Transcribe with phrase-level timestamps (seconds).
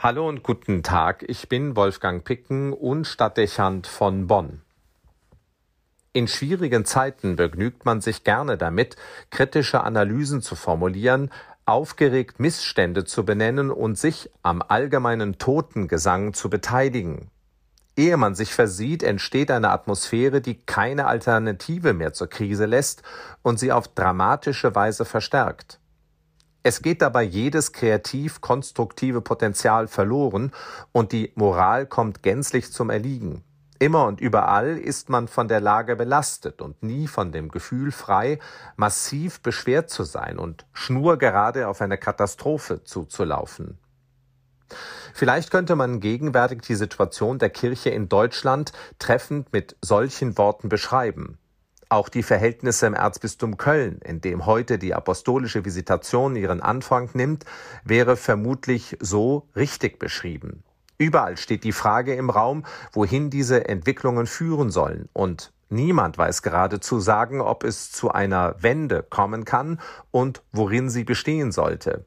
[0.00, 4.62] Hallo und guten Tag, ich bin Wolfgang Picken und Stadtdechant von Bonn.
[6.12, 8.94] In schwierigen Zeiten begnügt man sich gerne damit,
[9.30, 11.32] kritische Analysen zu formulieren,
[11.66, 17.32] aufgeregt Missstände zu benennen und sich am allgemeinen Totengesang zu beteiligen.
[17.96, 23.02] Ehe man sich versieht, entsteht eine Atmosphäre, die keine Alternative mehr zur Krise lässt
[23.42, 25.77] und sie auf dramatische Weise verstärkt.
[26.62, 30.52] Es geht dabei jedes kreativ-konstruktive Potenzial verloren
[30.92, 33.44] und die Moral kommt gänzlich zum Erliegen.
[33.78, 38.40] Immer und überall ist man von der Lage belastet und nie von dem Gefühl frei,
[38.76, 43.78] massiv beschwert zu sein und schnurgerade auf eine Katastrophe zuzulaufen.
[45.14, 51.38] Vielleicht könnte man gegenwärtig die Situation der Kirche in Deutschland treffend mit solchen Worten beschreiben.
[51.90, 57.46] Auch die Verhältnisse im Erzbistum Köln, in dem heute die apostolische Visitation ihren Anfang nimmt,
[57.82, 60.64] wäre vermutlich so richtig beschrieben.
[60.98, 66.80] Überall steht die Frage im Raum, wohin diese Entwicklungen führen sollen, und niemand weiß gerade
[66.80, 72.04] zu sagen, ob es zu einer Wende kommen kann und worin sie bestehen sollte.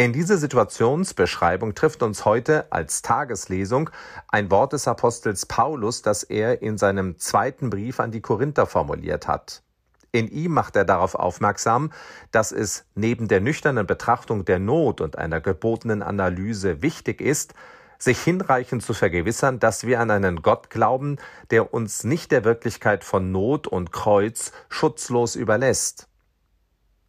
[0.00, 3.90] In diese Situationsbeschreibung trifft uns heute als Tageslesung
[4.28, 9.28] ein Wort des Apostels Paulus, das er in seinem zweiten Brief an die Korinther formuliert
[9.28, 9.62] hat.
[10.10, 11.92] In ihm macht er darauf aufmerksam,
[12.30, 17.52] dass es neben der nüchternen Betrachtung der Not und einer gebotenen Analyse wichtig ist,
[17.98, 21.18] sich hinreichend zu vergewissern, dass wir an einen Gott glauben,
[21.50, 26.09] der uns nicht der Wirklichkeit von Not und Kreuz schutzlos überlässt.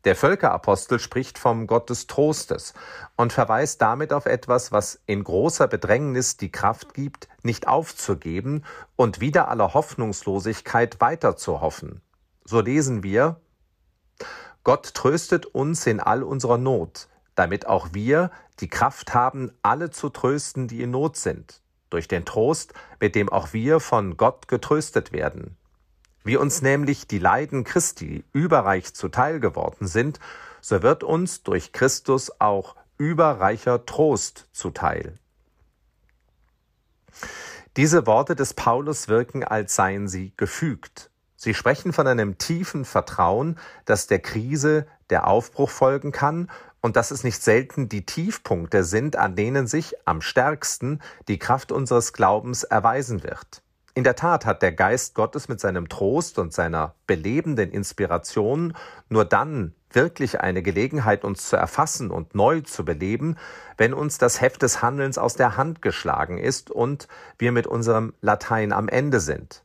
[0.04, 2.74] Der Völkerapostel spricht vom Gott des Trostes
[3.16, 8.64] und verweist damit auf etwas, was in großer Bedrängnis die Kraft gibt, nicht aufzugeben
[8.96, 12.02] und wider aller Hoffnungslosigkeit weiter zu hoffen.
[12.46, 13.40] So lesen wir,
[14.64, 20.10] Gott tröstet uns in all unserer Not, damit auch wir die Kraft haben, alle zu
[20.10, 25.12] trösten, die in Not sind, durch den Trost, mit dem auch wir von Gott getröstet
[25.12, 25.58] werden.
[26.24, 30.20] Wie uns nämlich die Leiden Christi überreich zuteil geworden sind,
[30.62, 35.18] so wird uns durch Christus auch überreicher Trost zuteil.
[37.78, 41.10] Diese Worte des Paulus wirken, als seien sie gefügt.
[41.36, 46.52] Sie sprechen von einem tiefen Vertrauen, dass der Krise der Aufbruch folgen kann
[46.82, 51.72] und dass es nicht selten die Tiefpunkte sind, an denen sich am stärksten die Kraft
[51.72, 53.64] unseres Glaubens erweisen wird.
[53.94, 58.74] In der Tat hat der Geist Gottes mit seinem Trost und seiner belebenden Inspiration
[59.10, 63.36] nur dann wirklich eine Gelegenheit, uns zu erfassen und neu zu beleben,
[63.78, 68.14] wenn uns das Heft des Handelns aus der Hand geschlagen ist und wir mit unserem
[68.22, 69.64] Latein am Ende sind.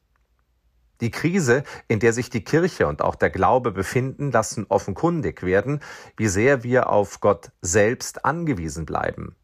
[1.00, 5.80] Die Krise, in der sich die Kirche und auch der Glaube befinden, lassen offenkundig werden,
[6.16, 9.36] wie sehr wir auf Gott selbst angewiesen bleiben.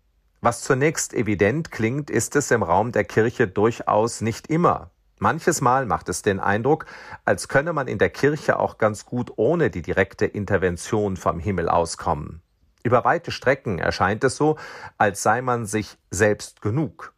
[0.44, 4.91] Was zunächst evident klingt, ist es im Raum der Kirche durchaus nicht immer.
[5.20, 6.86] Manches Mal macht es den Eindruck,
[7.25, 11.69] als könne man in der Kirche auch ganz gut ohne die direkte Intervention vom Himmel
[11.69, 12.42] auskommen.
[12.82, 14.58] Über weite Strecken erscheint es so,
[14.98, 17.14] als sei man sich selbst genug.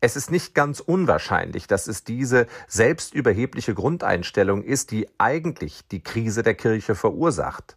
[0.00, 6.42] Es ist nicht ganz unwahrscheinlich, dass es diese selbstüberhebliche Grundeinstellung ist, die eigentlich die Krise
[6.42, 7.76] der Kirche verursacht.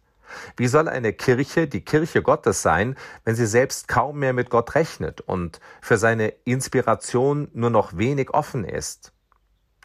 [0.56, 4.74] Wie soll eine Kirche die Kirche Gottes sein, wenn sie selbst kaum mehr mit Gott
[4.74, 9.12] rechnet und für seine Inspiration nur noch wenig offen ist?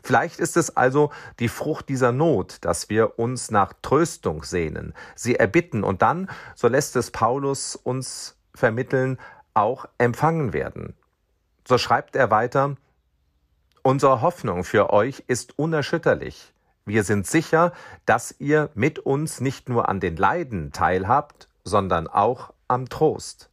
[0.04, 5.36] Vielleicht ist es also die Frucht dieser Not, dass wir uns nach Tröstung sehnen, sie
[5.36, 9.20] erbitten und dann, so lässt es Paulus uns vermitteln,
[9.54, 10.96] auch empfangen werden.
[11.68, 12.76] So schreibt er weiter,
[13.84, 16.54] Unsere Hoffnung für euch ist unerschütterlich.
[16.86, 17.74] Wir sind sicher,
[18.06, 23.50] dass ihr mit uns nicht nur an den Leiden teilhabt, sondern auch am Trost.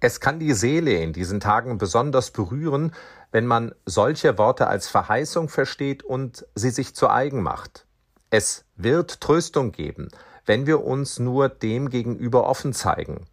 [0.00, 2.92] Es kann die Seele in diesen Tagen besonders berühren,
[3.32, 7.86] wenn man solche Worte als Verheißung versteht und sie sich zu eigen macht.
[8.30, 10.08] Es wird Tröstung geben,
[10.46, 13.26] wenn wir uns nur dem gegenüber offen zeigen.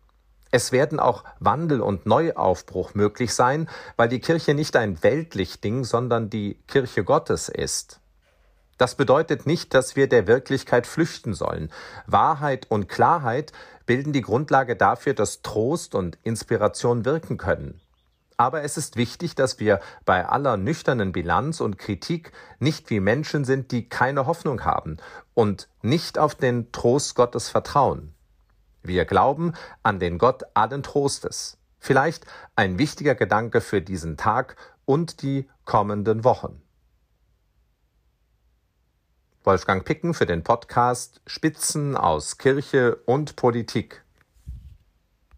[0.51, 5.85] Es werden auch Wandel und Neuaufbruch möglich sein, weil die Kirche nicht ein weltlich Ding,
[5.85, 8.01] sondern die Kirche Gottes ist.
[8.77, 11.71] Das bedeutet nicht, dass wir der Wirklichkeit flüchten sollen.
[12.05, 13.53] Wahrheit und Klarheit
[13.85, 17.79] bilden die Grundlage dafür, dass Trost und Inspiration wirken können.
[18.37, 23.45] Aber es ist wichtig, dass wir bei aller nüchternen Bilanz und Kritik nicht wie Menschen
[23.45, 24.97] sind, die keine Hoffnung haben
[25.35, 28.15] und nicht auf den Trost Gottes vertrauen.
[28.83, 31.57] Wir glauben an den Gott allen Trostes.
[31.79, 32.25] Vielleicht
[32.55, 34.55] ein wichtiger Gedanke für diesen Tag
[34.85, 36.61] und die kommenden Wochen.
[39.43, 44.03] Wolfgang Picken für den Podcast Spitzen aus Kirche und Politik.